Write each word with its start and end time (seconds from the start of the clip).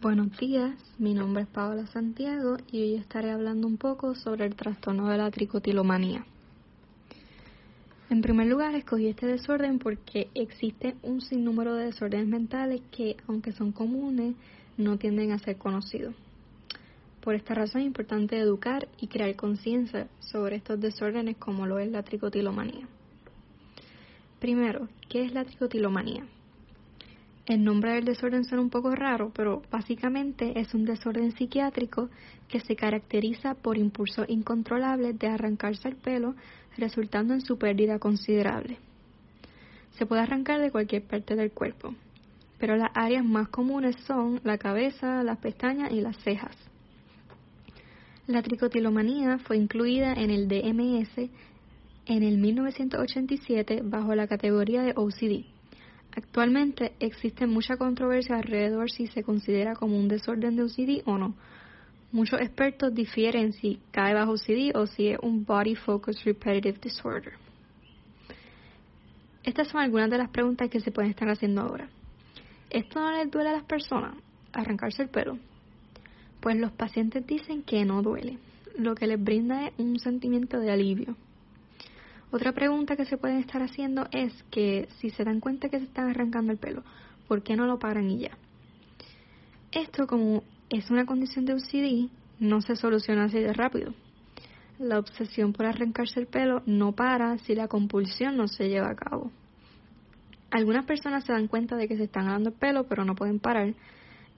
Buenos 0.00 0.38
días, 0.38 0.78
mi 0.98 1.12
nombre 1.12 1.42
es 1.42 1.48
Paola 1.48 1.84
Santiago 1.88 2.56
y 2.70 2.82
hoy 2.82 2.94
estaré 2.94 3.32
hablando 3.32 3.66
un 3.66 3.78
poco 3.78 4.14
sobre 4.14 4.46
el 4.46 4.54
trastorno 4.54 5.08
de 5.08 5.18
la 5.18 5.28
tricotilomanía. 5.32 6.24
En 8.08 8.22
primer 8.22 8.46
lugar, 8.46 8.76
escogí 8.76 9.08
este 9.08 9.26
desorden 9.26 9.80
porque 9.80 10.30
existe 10.34 10.94
un 11.02 11.20
sinnúmero 11.20 11.74
de 11.74 11.86
desórdenes 11.86 12.28
mentales 12.28 12.80
que, 12.92 13.16
aunque 13.26 13.50
son 13.50 13.72
comunes, 13.72 14.36
no 14.76 14.98
tienden 14.98 15.32
a 15.32 15.40
ser 15.40 15.56
conocidos. 15.56 16.14
Por 17.20 17.34
esta 17.34 17.54
razón 17.54 17.80
es 17.80 17.88
importante 17.88 18.38
educar 18.38 18.86
y 19.00 19.08
crear 19.08 19.34
conciencia 19.34 20.06
sobre 20.20 20.54
estos 20.54 20.80
desórdenes 20.80 21.38
como 21.38 21.66
lo 21.66 21.80
es 21.80 21.90
la 21.90 22.04
tricotilomanía. 22.04 22.86
Primero, 24.38 24.86
¿qué 25.08 25.24
es 25.24 25.32
la 25.32 25.44
tricotilomanía? 25.44 26.24
El 27.48 27.64
nombre 27.64 27.94
del 27.94 28.04
desorden 28.04 28.44
suena 28.44 28.60
un 28.60 28.68
poco 28.68 28.94
raro, 28.94 29.32
pero 29.34 29.62
básicamente 29.70 30.60
es 30.60 30.74
un 30.74 30.84
desorden 30.84 31.32
psiquiátrico 31.32 32.10
que 32.46 32.60
se 32.60 32.76
caracteriza 32.76 33.54
por 33.54 33.78
impulsos 33.78 34.28
incontrolables 34.28 35.18
de 35.18 35.28
arrancarse 35.28 35.88
el 35.88 35.96
pelo, 35.96 36.34
resultando 36.76 37.32
en 37.32 37.40
su 37.40 37.56
pérdida 37.56 37.98
considerable. 37.98 38.76
Se 39.92 40.04
puede 40.04 40.20
arrancar 40.20 40.60
de 40.60 40.70
cualquier 40.70 41.04
parte 41.04 41.36
del 41.36 41.50
cuerpo, 41.50 41.94
pero 42.58 42.76
las 42.76 42.90
áreas 42.94 43.24
más 43.24 43.48
comunes 43.48 43.96
son 44.06 44.42
la 44.44 44.58
cabeza, 44.58 45.22
las 45.22 45.38
pestañas 45.38 45.90
y 45.90 46.02
las 46.02 46.18
cejas. 46.18 46.54
La 48.26 48.42
tricotilomanía 48.42 49.38
fue 49.38 49.56
incluida 49.56 50.12
en 50.12 50.30
el 50.30 50.48
DMS 50.48 51.30
en 52.04 52.22
el 52.22 52.36
1987 52.36 53.80
bajo 53.84 54.14
la 54.14 54.26
categoría 54.26 54.82
de 54.82 54.92
OCD 54.94 55.57
Actualmente 56.16 56.92
existe 57.00 57.46
mucha 57.46 57.76
controversia 57.76 58.36
alrededor 58.36 58.90
si 58.90 59.06
se 59.06 59.22
considera 59.22 59.74
como 59.74 59.98
un 59.98 60.08
desorden 60.08 60.56
de 60.56 60.62
OCD 60.62 61.02
o 61.06 61.18
no. 61.18 61.34
Muchos 62.10 62.40
expertos 62.40 62.94
difieren 62.94 63.52
si 63.52 63.80
cae 63.90 64.14
bajo 64.14 64.32
OCD 64.32 64.74
o 64.74 64.86
si 64.86 65.08
es 65.08 65.18
un 65.22 65.44
Body 65.44 65.74
Focused 65.74 66.24
Repetitive 66.24 66.78
Disorder. 66.80 67.34
Estas 69.44 69.68
son 69.68 69.80
algunas 69.80 70.10
de 70.10 70.18
las 70.18 70.30
preguntas 70.30 70.68
que 70.70 70.80
se 70.80 70.90
pueden 70.90 71.10
estar 71.10 71.28
haciendo 71.28 71.62
ahora. 71.62 71.88
¿Esto 72.70 73.00
no 73.00 73.12
les 73.12 73.30
duele 73.30 73.50
a 73.50 73.52
las 73.52 73.64
personas? 73.64 74.14
Arrancarse 74.52 75.02
el 75.02 75.08
pelo. 75.08 75.38
Pues 76.40 76.56
los 76.56 76.72
pacientes 76.72 77.26
dicen 77.26 77.62
que 77.62 77.84
no 77.84 78.02
duele, 78.02 78.38
lo 78.76 78.94
que 78.94 79.06
les 79.06 79.22
brinda 79.22 79.66
es 79.66 79.72
un 79.78 79.98
sentimiento 79.98 80.60
de 80.60 80.70
alivio. 80.70 81.16
Otra 82.30 82.52
pregunta 82.52 82.96
que 82.96 83.06
se 83.06 83.16
pueden 83.16 83.38
estar 83.38 83.62
haciendo 83.62 84.06
es 84.12 84.32
que 84.50 84.88
si 84.98 85.08
se 85.10 85.24
dan 85.24 85.40
cuenta 85.40 85.70
que 85.70 85.78
se 85.78 85.86
están 85.86 86.10
arrancando 86.10 86.52
el 86.52 86.58
pelo, 86.58 86.82
¿por 87.26 87.42
qué 87.42 87.56
no 87.56 87.66
lo 87.66 87.78
paran 87.78 88.10
y 88.10 88.18
ya? 88.18 88.36
Esto 89.72 90.06
como 90.06 90.42
es 90.68 90.90
una 90.90 91.06
condición 91.06 91.46
de 91.46 91.54
OCD, 91.54 92.10
no 92.38 92.60
se 92.60 92.76
soluciona 92.76 93.24
así 93.24 93.38
de 93.38 93.52
rápido. 93.54 93.94
La 94.78 94.98
obsesión 94.98 95.54
por 95.54 95.66
arrancarse 95.66 96.20
el 96.20 96.26
pelo 96.26 96.62
no 96.66 96.92
para 96.92 97.38
si 97.38 97.54
la 97.54 97.66
compulsión 97.66 98.36
no 98.36 98.46
se 98.46 98.68
lleva 98.68 98.90
a 98.90 98.96
cabo. 98.96 99.32
Algunas 100.50 100.84
personas 100.84 101.24
se 101.24 101.32
dan 101.32 101.48
cuenta 101.48 101.76
de 101.76 101.88
que 101.88 101.96
se 101.96 102.04
están 102.04 102.26
jalando 102.26 102.50
el 102.50 102.56
pelo 102.56 102.84
pero 102.84 103.04
no 103.04 103.14
pueden 103.14 103.38
parar 103.38 103.74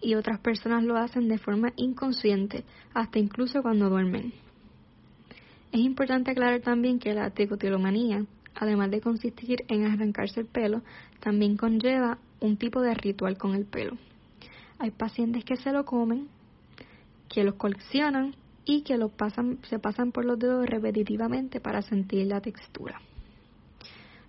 y 0.01 0.15
otras 0.15 0.41
personas 0.41 0.85
lo 0.85 0.97
hacen 0.97 1.29
de 1.29 1.39
forma 1.39 1.73
inconsciente, 1.77 2.65
hasta 2.95 3.19
incluso 3.19 3.63
cuando 3.63 3.91
duermen. 3.91 4.33
Es 5.73 5.81
importante 5.81 6.33
aclarar 6.33 6.61
también 6.61 6.99
que 6.99 7.15
la 7.15 7.31
tricotilomanía, 7.31 8.25
además 8.55 8.91
de 8.91 9.01
consistir 9.01 9.65
en 9.69 9.85
arrancarse 9.85 10.41
el 10.41 10.47
pelo, 10.47 10.83
también 11.21 11.57
conlleva 11.57 12.19
un 12.41 12.57
tipo 12.57 12.81
de 12.81 12.95
ritual 12.95 13.39
con 13.39 13.55
el 13.55 13.67
pelo. 13.67 13.97
Hay 14.79 14.91
pacientes 14.91 15.45
que 15.45 15.57
se 15.57 15.73
lo 15.73 15.85
comen, 15.85 16.29
que 17.29 17.45
los 17.45 17.55
coleccionan 17.55 18.35
y 18.65 18.83
que 18.83 18.99
lo 18.99 19.11
pasan, 19.11 19.59
se 19.69 19.79
pasan 19.79 20.11
por 20.11 20.25
los 20.25 20.39
dedos 20.39 20.67
repetitivamente 20.67 21.61
para 21.61 21.83
sentir 21.83 22.27
la 22.27 22.41
textura. 22.41 23.01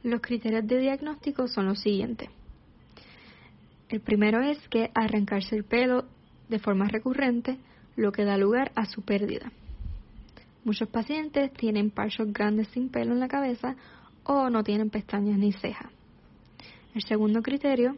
Los 0.03 0.21
criterios 0.21 0.67
de 0.67 0.79
diagnóstico 0.79 1.47
son 1.47 1.65
los 1.65 1.79
siguientes. 1.79 2.29
El 3.89 3.99
primero 4.01 4.41
es 4.41 4.57
que 4.69 4.91
arrancarse 4.93 5.55
el 5.55 5.63
pelo 5.63 6.05
de 6.49 6.59
forma 6.59 6.87
recurrente, 6.87 7.57
lo 7.95 8.11
que 8.11 8.25
da 8.25 8.37
lugar 8.37 8.71
a 8.75 8.85
su 8.85 9.01
pérdida. 9.01 9.51
Muchos 10.63 10.89
pacientes 10.89 11.51
tienen 11.53 11.89
parchos 11.89 12.31
grandes 12.31 12.67
sin 12.69 12.89
pelo 12.89 13.13
en 13.13 13.19
la 13.19 13.27
cabeza 13.27 13.75
o 14.23 14.49
no 14.49 14.63
tienen 14.63 14.89
pestañas 14.89 15.37
ni 15.37 15.51
cejas. 15.53 15.91
El 16.93 17.03
segundo 17.03 17.41
criterio 17.41 17.97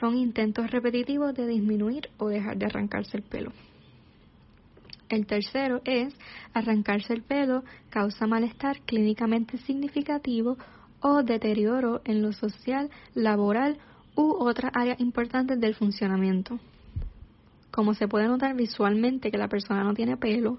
son 0.00 0.16
intentos 0.16 0.70
repetitivos 0.70 1.34
de 1.34 1.46
disminuir 1.46 2.08
o 2.18 2.28
dejar 2.28 2.56
de 2.56 2.66
arrancarse 2.66 3.16
el 3.16 3.22
pelo. 3.22 3.52
El 5.08 5.26
tercero 5.26 5.82
es 5.84 6.14
arrancarse 6.54 7.12
el 7.12 7.22
pelo 7.22 7.62
causa 7.90 8.26
malestar 8.26 8.80
clínicamente 8.80 9.58
significativo 9.58 10.56
o 11.00 11.22
deterioro 11.22 12.00
en 12.04 12.22
lo 12.22 12.32
social, 12.32 12.90
laboral 13.14 13.78
u 14.16 14.32
otras 14.42 14.72
áreas 14.74 14.98
importantes 15.00 15.60
del 15.60 15.74
funcionamiento. 15.74 16.58
Como 17.70 17.92
se 17.92 18.08
puede 18.08 18.26
notar 18.26 18.56
visualmente 18.56 19.30
que 19.30 19.36
la 19.36 19.48
persona 19.48 19.84
no 19.84 19.92
tiene 19.92 20.16
pelo, 20.16 20.58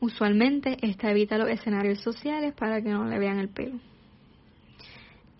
Usualmente 0.00 0.76
esta 0.82 1.10
evita 1.10 1.38
los 1.38 1.48
escenarios 1.48 2.00
sociales 2.00 2.52
para 2.54 2.82
que 2.82 2.90
no 2.90 3.06
le 3.06 3.18
vean 3.18 3.38
el 3.38 3.48
pelo. 3.48 3.78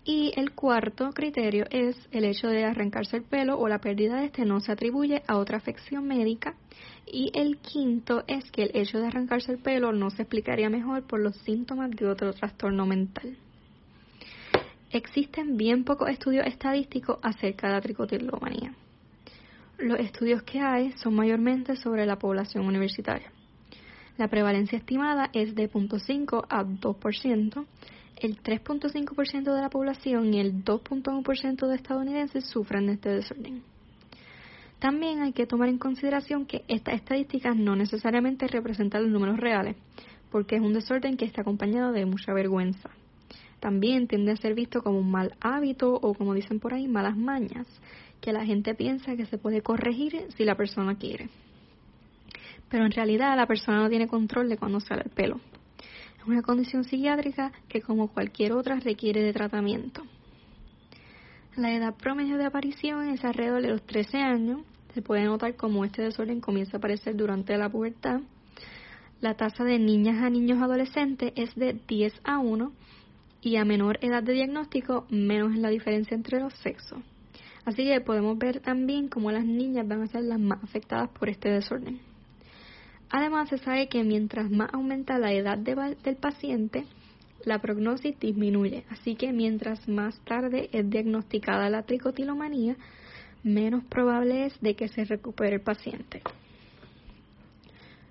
Y 0.06 0.32
el 0.37 0.53
cuarto 0.53 1.10
criterio 1.12 1.65
es 1.70 1.97
el 2.10 2.25
hecho 2.25 2.48
de 2.48 2.64
arrancarse 2.64 3.16
el 3.16 3.22
pelo 3.22 3.59
o 3.59 3.69
la 3.69 3.81
pérdida 3.81 4.16
de 4.16 4.26
este 4.26 4.44
no 4.44 4.60
se 4.60 4.70
atribuye 4.70 5.22
a 5.26 5.38
otra 5.38 5.56
afección 5.56 6.06
médica. 6.06 6.54
Y 7.06 7.31
el 7.34 7.56
quinto 7.59 8.22
es 8.26 8.50
que 8.50 8.64
el 8.64 8.70
hecho 8.75 8.98
de 8.98 9.06
arrancarse 9.06 9.53
el 9.53 9.59
pelo 9.59 9.93
no 9.93 10.10
se 10.10 10.22
explicaría 10.22 10.69
mejor 10.69 11.04
por 11.04 11.20
los 11.20 11.37
síntomas 11.38 11.91
de 11.91 12.06
otro 12.06 12.34
trastorno 12.34 12.84
mental. 12.84 13.38
Existen 14.91 15.56
bien 15.56 15.84
pocos 15.84 16.10
estudios 16.10 16.47
estadísticos 16.47 17.19
acerca 17.22 17.69
de 17.69 17.72
la 17.72 17.81
tricotilomanía. 17.81 18.75
Los 19.78 19.98
estudios 19.98 20.43
que 20.43 20.60
hay 20.60 20.93
son 20.93 21.14
mayormente 21.14 21.76
sobre 21.76 22.04
la 22.06 22.16
población 22.16 22.66
universitaria. 22.66 23.33
La 24.16 24.28
prevalencia 24.28 24.78
estimada 24.78 25.28
es 25.32 25.56
de 25.56 25.69
0.5 25.69 26.47
a 26.48 26.64
2%. 26.64 27.66
El 28.16 28.41
3.5% 28.41 29.54
de 29.54 29.60
la 29.60 29.70
población 29.70 30.32
y 30.32 30.38
el 30.38 30.64
2.1% 30.64 31.66
de 31.66 31.75
estadounidenses 31.75 32.44
sufren 32.44 32.86
de 32.86 32.92
este 32.92 33.08
desorden. 33.08 33.62
También 34.78 35.22
hay 35.22 35.32
que 35.32 35.47
tomar 35.47 35.69
en 35.69 35.78
consideración 35.78 36.47
que 36.47 36.64
estas 36.69 36.94
estadísticas 36.94 37.56
no 37.56 37.75
necesariamente 37.75 38.47
representan 38.47 39.02
los 39.02 39.10
números 39.10 39.38
reales, 39.38 39.76
porque 40.31 40.56
es 40.56 40.62
un 40.62 40.75
desorden 40.75 41.16
que 41.16 41.25
está 41.25 41.41
acompañado 41.41 41.91
de 41.91 42.06
mucha 42.06 42.32
vergüenza. 42.32 42.91
También 43.58 44.06
tiende 44.06 44.31
a 44.31 44.36
ser 44.36 44.54
visto 44.54 44.82
como 44.82 44.98
un 44.98 45.10
mal 45.10 45.34
hábito 45.41 45.92
o, 45.92 46.14
como 46.14 46.34
dicen 46.34 46.60
por 46.60 46.72
ahí, 46.72 46.86
malas 46.86 47.16
mañas, 47.16 47.66
que 48.20 48.32
la 48.32 48.44
gente 48.44 48.75
piensa 48.75 49.16
que 49.16 49.26
se 49.26 49.38
puede 49.38 49.60
corregir 49.62 50.28
si 50.36 50.44
la 50.44 50.54
persona 50.54 50.96
quiere 50.96 51.31
pero 52.74 52.86
en 52.86 52.90
realidad 52.90 53.36
la 53.36 53.46
persona 53.46 53.78
no 53.78 53.88
tiene 53.88 54.08
control 54.08 54.48
de 54.48 54.56
cuándo 54.56 54.80
sale 54.80 55.02
el 55.04 55.10
pelo. 55.10 55.38
Es 56.18 56.26
una 56.26 56.42
condición 56.42 56.82
psiquiátrica 56.82 57.52
que 57.68 57.80
como 57.80 58.08
cualquier 58.08 58.52
otra 58.52 58.80
requiere 58.80 59.22
de 59.22 59.32
tratamiento. 59.32 60.02
La 61.54 61.72
edad 61.72 61.94
promedio 61.94 62.36
de 62.36 62.46
aparición 62.46 63.10
es 63.10 63.24
alrededor 63.24 63.62
de 63.62 63.68
los 63.68 63.86
13 63.86 64.18
años. 64.18 64.62
Se 64.92 65.02
puede 65.02 65.22
notar 65.22 65.54
cómo 65.54 65.84
este 65.84 66.02
desorden 66.02 66.40
comienza 66.40 66.76
a 66.76 66.78
aparecer 66.78 67.14
durante 67.14 67.56
la 67.56 67.68
pubertad. 67.68 68.22
La 69.20 69.34
tasa 69.34 69.62
de 69.62 69.78
niñas 69.78 70.20
a 70.20 70.28
niños 70.28 70.60
adolescentes 70.60 71.32
es 71.36 71.54
de 71.54 71.78
10 71.86 72.12
a 72.24 72.40
1 72.40 72.72
y 73.40 73.54
a 73.54 73.64
menor 73.64 74.00
edad 74.00 74.24
de 74.24 74.32
diagnóstico 74.32 75.06
menos 75.10 75.52
es 75.52 75.60
la 75.60 75.68
diferencia 75.68 76.16
entre 76.16 76.40
los 76.40 76.52
sexos. 76.54 76.98
Así 77.64 77.84
que 77.84 78.00
podemos 78.00 78.36
ver 78.36 78.58
también 78.58 79.06
cómo 79.06 79.30
las 79.30 79.44
niñas 79.44 79.86
van 79.86 80.02
a 80.02 80.08
ser 80.08 80.24
las 80.24 80.40
más 80.40 80.60
afectadas 80.64 81.08
por 81.10 81.28
este 81.28 81.50
desorden. 81.50 82.13
Además, 83.16 83.49
se 83.49 83.58
sabe 83.58 83.87
que 83.87 84.02
mientras 84.02 84.50
más 84.50 84.75
aumenta 84.75 85.20
la 85.20 85.32
edad 85.32 85.56
del 85.56 86.16
paciente, 86.16 86.84
la 87.44 87.61
prognosis 87.61 88.19
disminuye. 88.19 88.82
Así 88.90 89.14
que 89.14 89.32
mientras 89.32 89.88
más 89.88 90.19
tarde 90.25 90.69
es 90.72 90.90
diagnosticada 90.90 91.70
la 91.70 91.84
tricotilomanía, 91.84 92.75
menos 93.44 93.84
probable 93.84 94.46
es 94.46 94.61
de 94.61 94.75
que 94.75 94.88
se 94.88 95.05
recupere 95.05 95.55
el 95.55 95.61
paciente. 95.61 96.22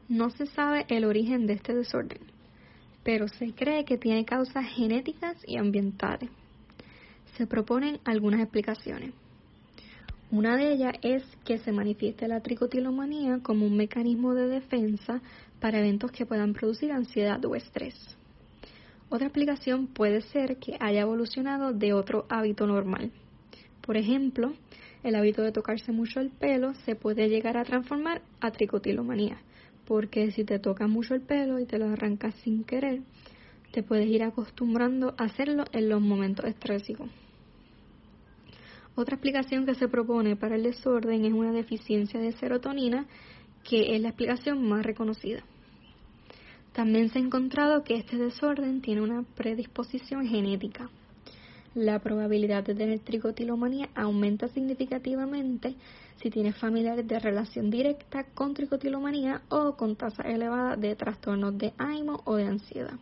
No 0.07 0.29
se 0.29 0.45
sabe 0.45 0.85
el 0.87 1.03
origen 1.03 1.47
de 1.47 1.53
este 1.55 1.75
desorden, 1.75 2.21
pero 3.03 3.27
se 3.27 3.53
cree 3.53 3.83
que 3.83 3.97
tiene 3.97 4.23
causas 4.23 4.65
genéticas 4.69 5.35
y 5.45 5.57
ambientales. 5.57 6.29
Se 7.35 7.45
proponen 7.45 7.99
algunas 8.05 8.39
explicaciones. 8.39 9.11
Una 10.33 10.57
de 10.57 10.73
ellas 10.73 10.95
es 11.03 11.23
que 11.45 11.59
se 11.59 11.71
manifieste 11.71 12.27
la 12.27 12.41
tricotilomanía 12.41 13.41
como 13.43 13.67
un 13.67 13.77
mecanismo 13.77 14.33
de 14.33 14.47
defensa 14.47 15.21
para 15.59 15.77
eventos 15.77 16.11
que 16.11 16.25
puedan 16.25 16.53
producir 16.53 16.91
ansiedad 16.91 17.45
o 17.45 17.55
estrés. 17.55 17.93
Otra 19.09 19.27
explicación 19.27 19.85
puede 19.85 20.21
ser 20.21 20.57
que 20.57 20.75
haya 20.79 21.01
evolucionado 21.01 21.71
de 21.71 21.93
otro 21.93 22.25
hábito 22.29 22.65
normal. 22.65 23.11
Por 23.85 23.95
ejemplo, 23.95 24.53
el 25.03 25.13
hábito 25.13 25.43
de 25.43 25.51
tocarse 25.51 25.91
mucho 25.91 26.19
el 26.19 26.31
pelo 26.31 26.73
se 26.83 26.95
puede 26.95 27.29
llegar 27.29 27.55
a 27.55 27.63
transformar 27.63 28.23
a 28.41 28.49
tricotilomanía, 28.49 29.37
porque 29.85 30.31
si 30.31 30.45
te 30.45 30.57
tocas 30.57 30.89
mucho 30.89 31.13
el 31.13 31.21
pelo 31.21 31.59
y 31.59 31.67
te 31.67 31.77
lo 31.77 31.89
arrancas 31.89 32.33
sin 32.43 32.63
querer, 32.63 33.01
te 33.71 33.83
puedes 33.83 34.07
ir 34.07 34.23
acostumbrando 34.23 35.13
a 35.15 35.25
hacerlo 35.25 35.65
en 35.73 35.89
los 35.89 36.01
momentos 36.01 36.45
estrésicos. 36.45 37.07
Otra 38.95 39.15
explicación 39.15 39.65
que 39.65 39.73
se 39.73 39.87
propone 39.87 40.35
para 40.35 40.55
el 40.55 40.63
desorden 40.63 41.25
es 41.25 41.33
una 41.33 41.51
deficiencia 41.51 42.19
de 42.19 42.31
serotonina, 42.33 43.07
que 43.63 43.95
es 43.95 44.01
la 44.01 44.09
explicación 44.09 44.67
más 44.67 44.85
reconocida. 44.85 45.43
También 46.73 47.09
se 47.09 47.17
ha 47.17 47.21
encontrado 47.21 47.83
que 47.83 47.95
este 47.95 48.17
desorden 48.17 48.81
tiene 48.81 49.01
una 49.01 49.23
predisposición 49.35 50.27
genética. 50.27 50.89
La 51.73 51.97
probabilidad 51.99 52.63
de 52.63 52.75
tener 52.75 52.99
tricotilomanía 52.99 53.89
aumenta 53.95 54.47
significativamente 54.47 55.75
si 56.21 56.29
tienes 56.29 56.55
familiares 56.55 57.07
de 57.07 57.17
relación 57.17 57.71
directa 57.71 58.25
con 58.35 58.53
tricotilomanía 58.53 59.41
o 59.49 59.75
con 59.75 59.95
tasa 59.95 60.21
elevada 60.21 60.75
de 60.75 60.95
trastornos 60.95 61.57
de 61.57 61.73
ánimo 61.79 62.21
o 62.25 62.35
de 62.35 62.45
ansiedad. 62.45 62.99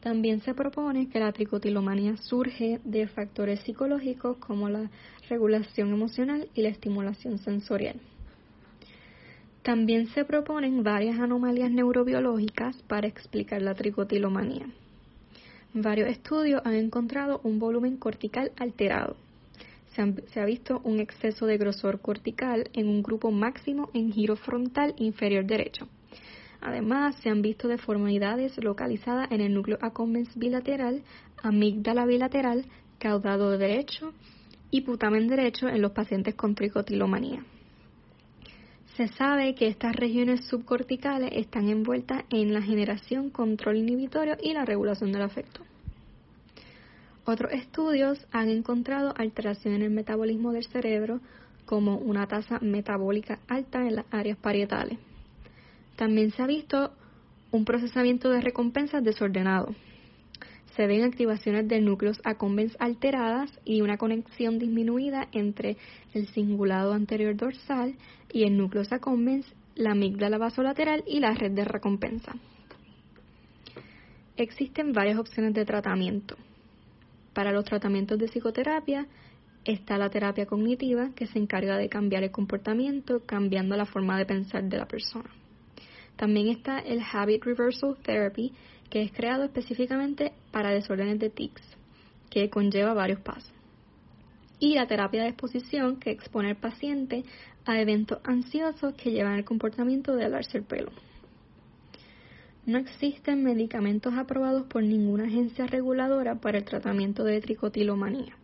También 0.00 0.40
se 0.40 0.54
propone 0.54 1.10
que 1.10 1.20
la 1.20 1.30
tricotilomanía 1.30 2.16
surge 2.16 2.80
de 2.84 3.06
factores 3.06 3.60
psicológicos 3.60 4.38
como 4.38 4.70
la 4.70 4.90
regulación 5.28 5.92
emocional 5.92 6.48
y 6.54 6.62
la 6.62 6.70
estimulación 6.70 7.38
sensorial. 7.38 8.00
También 9.62 10.06
se 10.08 10.24
proponen 10.24 10.82
varias 10.82 11.20
anomalías 11.20 11.70
neurobiológicas 11.70 12.76
para 12.88 13.08
explicar 13.08 13.60
la 13.60 13.74
tricotilomanía. 13.74 14.66
Varios 15.74 16.08
estudios 16.08 16.62
han 16.64 16.74
encontrado 16.74 17.42
un 17.44 17.58
volumen 17.58 17.98
cortical 17.98 18.52
alterado. 18.56 19.16
Se, 19.94 20.40
ha 20.40 20.44
visto 20.46 20.80
un 20.82 20.98
exceso 20.98 21.44
de 21.44 21.58
grosor 21.58 22.00
cortical 22.00 22.70
en 22.72 22.88
un 22.88 23.02
grupo 23.02 23.30
máximo 23.30 23.90
en 23.92 24.12
giro 24.12 24.36
frontal 24.36 24.94
inferior 24.96 25.44
derecho 25.44 25.86
Además, 26.60 27.16
se 27.22 27.30
han 27.30 27.42
visto 27.42 27.68
deformidades 27.68 28.62
localizadas 28.62 29.30
en 29.30 29.40
el 29.40 29.54
núcleo 29.54 29.78
accumbens 29.80 30.36
bilateral, 30.36 31.02
amígdala 31.42 32.04
bilateral, 32.04 32.66
caudado 32.98 33.56
derecho 33.56 34.12
y 34.70 34.82
putamen 34.82 35.26
derecho 35.26 35.68
en 35.68 35.80
los 35.80 35.92
pacientes 35.92 36.34
con 36.34 36.54
tricotilomanía. 36.54 37.42
Se 38.96 39.08
sabe 39.08 39.54
que 39.54 39.68
estas 39.68 39.96
regiones 39.96 40.44
subcorticales 40.46 41.30
están 41.32 41.68
envueltas 41.68 42.24
en 42.28 42.52
la 42.52 42.60
generación, 42.60 43.30
control 43.30 43.78
inhibitorio 43.78 44.36
y 44.42 44.52
la 44.52 44.66
regulación 44.66 45.12
del 45.12 45.22
afecto. 45.22 45.62
Otros 47.24 47.52
estudios 47.52 48.26
han 48.32 48.50
encontrado 48.50 49.14
alteraciones 49.16 49.80
en 49.80 49.86
el 49.86 49.90
metabolismo 49.90 50.52
del 50.52 50.64
cerebro, 50.64 51.20
como 51.64 51.96
una 51.96 52.26
tasa 52.26 52.58
metabólica 52.60 53.38
alta 53.48 53.86
en 53.86 53.96
las 53.96 54.06
áreas 54.10 54.36
parietales. 54.36 54.98
También 56.00 56.30
se 56.30 56.42
ha 56.42 56.46
visto 56.46 56.92
un 57.50 57.66
procesamiento 57.66 58.30
de 58.30 58.40
recompensas 58.40 59.04
desordenado. 59.04 59.74
Se 60.74 60.86
ven 60.86 61.02
activaciones 61.04 61.68
de 61.68 61.78
núcleos 61.82 62.22
accumbens 62.24 62.74
alteradas 62.80 63.50
y 63.66 63.82
una 63.82 63.98
conexión 63.98 64.58
disminuida 64.58 65.28
entre 65.32 65.76
el 66.14 66.26
cingulado 66.28 66.94
anterior 66.94 67.36
dorsal 67.36 67.96
y 68.32 68.44
el 68.44 68.56
núcleo 68.56 68.82
accumbens, 68.90 69.44
la 69.74 69.90
amígdala 69.90 70.38
vasolateral 70.38 71.04
y 71.06 71.20
la 71.20 71.34
red 71.34 71.50
de 71.50 71.66
recompensa. 71.66 72.32
Existen 74.38 74.94
varias 74.94 75.18
opciones 75.18 75.52
de 75.52 75.66
tratamiento. 75.66 76.34
Para 77.34 77.52
los 77.52 77.66
tratamientos 77.66 78.18
de 78.18 78.28
psicoterapia 78.28 79.06
está 79.66 79.98
la 79.98 80.08
terapia 80.08 80.46
cognitiva 80.46 81.10
que 81.14 81.26
se 81.26 81.38
encarga 81.38 81.76
de 81.76 81.90
cambiar 81.90 82.22
el 82.22 82.30
comportamiento, 82.30 83.20
cambiando 83.26 83.76
la 83.76 83.84
forma 83.84 84.16
de 84.16 84.24
pensar 84.24 84.64
de 84.64 84.78
la 84.78 84.88
persona. 84.88 85.30
También 86.20 86.48
está 86.48 86.80
el 86.80 87.00
Habit 87.00 87.44
Reversal 87.44 87.96
Therapy, 88.02 88.52
que 88.90 89.00
es 89.00 89.10
creado 89.10 89.44
específicamente 89.44 90.34
para 90.50 90.68
desórdenes 90.68 91.18
de 91.18 91.30
tics, 91.30 91.62
que 92.28 92.50
conlleva 92.50 92.92
varios 92.92 93.20
pasos. 93.20 93.54
Y 94.58 94.74
la 94.74 94.86
terapia 94.86 95.22
de 95.22 95.30
exposición, 95.30 95.96
que 95.96 96.10
expone 96.10 96.50
al 96.50 96.58
paciente 96.58 97.24
a 97.64 97.80
eventos 97.80 98.18
ansiosos 98.22 98.92
que 98.96 99.12
llevan 99.12 99.32
al 99.32 99.46
comportamiento 99.46 100.14
de 100.14 100.26
alarse 100.26 100.58
el 100.58 100.64
pelo. 100.64 100.92
No 102.66 102.76
existen 102.76 103.42
medicamentos 103.42 104.12
aprobados 104.12 104.66
por 104.66 104.82
ninguna 104.82 105.24
agencia 105.24 105.66
reguladora 105.66 106.34
para 106.34 106.58
el 106.58 106.64
tratamiento 106.64 107.24
de 107.24 107.40
tricotilomanía, 107.40 108.36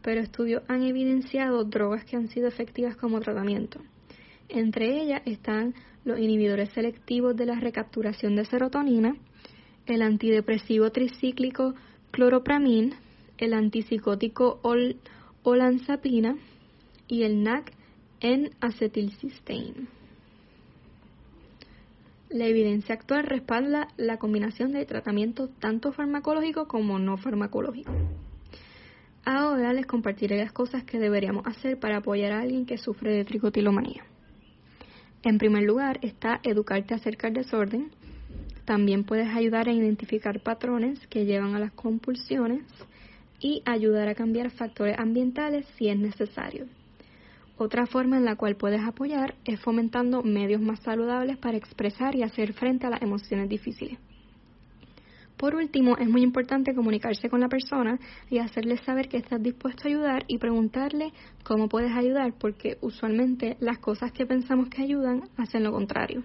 pero 0.00 0.20
estudios 0.20 0.62
han 0.68 0.84
evidenciado 0.84 1.64
drogas 1.64 2.04
que 2.04 2.14
han 2.14 2.28
sido 2.28 2.46
efectivas 2.46 2.94
como 2.94 3.18
tratamiento. 3.18 3.80
Entre 4.54 5.02
ellas 5.02 5.20
están 5.24 5.74
los 6.04 6.16
inhibidores 6.16 6.70
selectivos 6.70 7.36
de 7.36 7.44
la 7.44 7.58
recapturación 7.58 8.36
de 8.36 8.44
serotonina, 8.44 9.16
el 9.84 10.00
antidepresivo 10.00 10.90
tricíclico 10.92 11.74
cloropramín, 12.12 12.94
el 13.36 13.52
antipsicótico 13.52 14.60
olanzapina 15.42 16.36
y 17.08 17.24
el 17.24 17.42
NAC 17.42 17.72
en 18.20 18.50
acetilcisteína. 18.60 19.88
La 22.30 22.46
evidencia 22.46 22.94
actual 22.94 23.24
respalda 23.24 23.88
la 23.96 24.18
combinación 24.18 24.70
de 24.70 24.86
tratamientos 24.86 25.50
tanto 25.58 25.90
farmacológicos 25.90 26.68
como 26.68 27.00
no 27.00 27.16
farmacológicos. 27.16 27.94
Ahora 29.24 29.72
les 29.72 29.86
compartiré 29.86 30.38
las 30.38 30.52
cosas 30.52 30.84
que 30.84 31.00
deberíamos 31.00 31.44
hacer 31.44 31.80
para 31.80 31.96
apoyar 31.96 32.30
a 32.30 32.40
alguien 32.42 32.66
que 32.66 32.78
sufre 32.78 33.10
de 33.10 33.24
tricotilomanía. 33.24 34.04
En 35.24 35.38
primer 35.38 35.62
lugar 35.62 35.98
está 36.02 36.40
educarte 36.42 36.92
acerca 36.92 37.28
del 37.28 37.42
desorden. 37.42 37.90
También 38.66 39.04
puedes 39.04 39.28
ayudar 39.28 39.68
a 39.68 39.72
identificar 39.72 40.40
patrones 40.40 41.06
que 41.06 41.24
llevan 41.24 41.54
a 41.54 41.58
las 41.58 41.72
compulsiones 41.72 42.62
y 43.40 43.62
ayudar 43.64 44.08
a 44.08 44.14
cambiar 44.14 44.50
factores 44.50 44.98
ambientales 44.98 45.64
si 45.76 45.88
es 45.88 45.98
necesario. 45.98 46.66
Otra 47.56 47.86
forma 47.86 48.18
en 48.18 48.26
la 48.26 48.36
cual 48.36 48.56
puedes 48.56 48.82
apoyar 48.82 49.34
es 49.46 49.60
fomentando 49.60 50.22
medios 50.22 50.60
más 50.60 50.80
saludables 50.80 51.38
para 51.38 51.56
expresar 51.56 52.14
y 52.14 52.22
hacer 52.22 52.52
frente 52.52 52.86
a 52.86 52.90
las 52.90 53.00
emociones 53.00 53.48
difíciles. 53.48 53.98
Por 55.44 55.56
último, 55.56 55.98
es 55.98 56.08
muy 56.08 56.22
importante 56.22 56.74
comunicarse 56.74 57.28
con 57.28 57.38
la 57.38 57.50
persona 57.50 57.98
y 58.30 58.38
hacerle 58.38 58.78
saber 58.78 59.10
que 59.10 59.18
estás 59.18 59.42
dispuesto 59.42 59.82
a 59.84 59.88
ayudar 59.90 60.24
y 60.26 60.38
preguntarle 60.38 61.12
cómo 61.42 61.68
puedes 61.68 61.92
ayudar, 61.92 62.32
porque 62.40 62.78
usualmente 62.80 63.58
las 63.60 63.76
cosas 63.76 64.10
que 64.10 64.24
pensamos 64.24 64.70
que 64.70 64.80
ayudan 64.80 65.24
hacen 65.36 65.64
lo 65.64 65.72
contrario. 65.72 66.24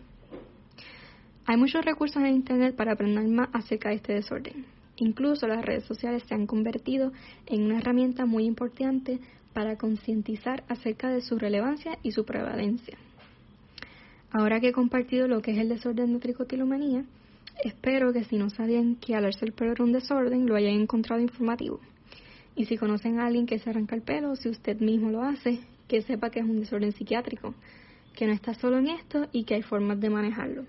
Hay 1.45 1.57
muchos 1.57 1.83
recursos 1.83 2.23
en 2.23 2.33
Internet 2.33 2.77
para 2.77 2.93
aprender 2.93 3.27
más 3.27 3.49
acerca 3.51 3.89
de 3.89 3.95
este 3.95 4.13
desorden. 4.13 4.65
Incluso 4.95 5.47
las 5.47 5.65
redes 5.65 5.83
sociales 5.83 6.23
se 6.25 6.33
han 6.33 6.47
convertido 6.47 7.11
en 7.45 7.63
una 7.63 7.79
herramienta 7.79 8.25
muy 8.25 8.45
importante 8.45 9.19
para 9.51 9.75
concientizar 9.75 10.63
acerca 10.69 11.09
de 11.09 11.19
su 11.19 11.37
relevancia 11.37 11.97
y 12.03 12.13
su 12.13 12.23
prevalencia. 12.23 12.97
Ahora 14.31 14.61
que 14.61 14.69
he 14.69 14.71
compartido 14.71 15.27
lo 15.27 15.41
que 15.41 15.51
es 15.51 15.57
el 15.57 15.67
desorden 15.67 16.13
de 16.13 16.19
tricotilomanía, 16.19 17.03
Espero 17.63 18.13
que 18.13 18.23
si 18.23 18.37
no 18.37 18.49
sabían 18.49 18.95
que 18.95 19.15
alarse 19.15 19.43
el 19.43 19.51
pelo 19.51 19.73
era 19.73 19.83
un 19.83 19.91
desorden, 19.91 20.45
lo 20.45 20.55
hayan 20.55 20.75
encontrado 20.75 21.21
informativo. 21.21 21.81
Y 22.55 22.65
si 22.65 22.77
conocen 22.77 23.19
a 23.19 23.25
alguien 23.25 23.45
que 23.45 23.59
se 23.59 23.69
arranca 23.69 23.95
el 23.95 24.01
pelo, 24.01 24.35
si 24.37 24.47
usted 24.47 24.79
mismo 24.79 25.11
lo 25.11 25.23
hace, 25.23 25.59
que 25.87 26.01
sepa 26.01 26.29
que 26.29 26.39
es 26.39 26.45
un 26.45 26.61
desorden 26.61 26.93
psiquiátrico, 26.93 27.53
que 28.15 28.27
no 28.27 28.33
está 28.33 28.53
solo 28.53 28.77
en 28.77 28.87
esto 28.87 29.27
y 29.33 29.43
que 29.43 29.55
hay 29.55 29.61
formas 29.61 29.99
de 29.99 30.09
manejarlo. 30.09 30.65